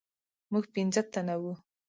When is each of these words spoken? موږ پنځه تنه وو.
موږ 0.51 0.65
پنځه 0.73 1.01
تنه 1.13 1.35
وو. 1.41 1.53